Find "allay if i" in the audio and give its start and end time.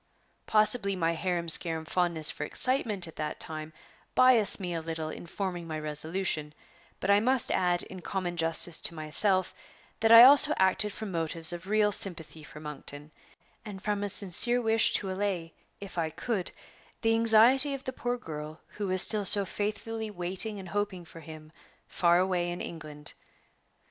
15.11-16.09